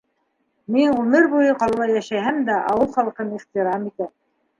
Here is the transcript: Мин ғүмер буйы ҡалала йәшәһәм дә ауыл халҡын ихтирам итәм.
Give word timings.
Мин 0.75 0.93
ғүмер 0.99 1.27
буйы 1.33 1.51
ҡалала 1.63 1.87
йәшәһәм 1.97 2.39
дә 2.47 2.55
ауыл 2.71 2.89
халҡын 2.97 3.31
ихтирам 3.39 3.87
итәм. 3.91 4.11